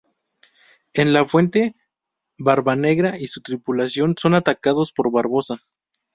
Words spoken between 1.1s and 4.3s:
la Fuente, Barbanegra y su tripulación